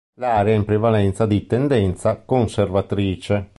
[0.15, 3.49] L'area è in prevalenza di tendenza conservatrice.